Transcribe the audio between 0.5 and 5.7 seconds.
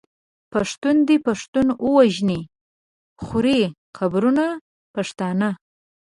پښتون دی پښتون وژني خوري قبرونه پښتانه